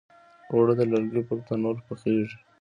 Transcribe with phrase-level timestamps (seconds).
[0.51, 2.37] اوړه د لرګي پر تنور پخیږي